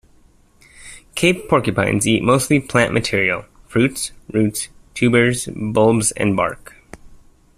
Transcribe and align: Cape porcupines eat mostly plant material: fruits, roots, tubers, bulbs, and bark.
Cape 1.13 1.47
porcupines 1.47 2.07
eat 2.07 2.23
mostly 2.23 2.59
plant 2.59 2.91
material: 2.91 3.45
fruits, 3.67 4.11
roots, 4.31 4.67
tubers, 4.95 5.45
bulbs, 5.55 6.09
and 6.13 6.35
bark. 6.35 6.73